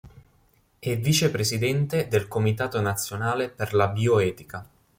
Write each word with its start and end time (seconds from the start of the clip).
È 0.79 0.97
vicepresidente 0.97 2.07
del 2.07 2.27
Comitato 2.27 2.81
Nazionale 2.81 3.49
per 3.49 3.75
la 3.75 3.87
Bioetica. 3.87 4.67